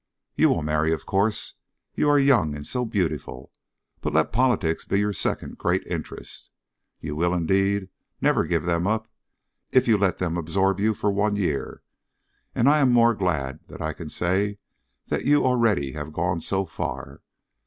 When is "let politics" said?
4.15-4.83